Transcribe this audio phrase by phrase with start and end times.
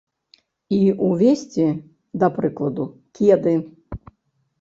[0.77, 0.77] І
[1.07, 1.67] ўвесці,
[2.23, 2.87] да прыкладу,
[3.21, 3.53] кеды?